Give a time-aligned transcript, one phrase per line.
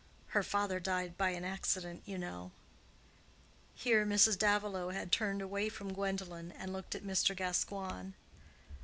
[0.29, 2.49] Her father died by an accident, you know."
[3.75, 4.35] Here Mrs.
[4.35, 7.35] Davilow had turned away from Gwendolen, and looked at Mr.
[7.35, 8.13] Gascoigne.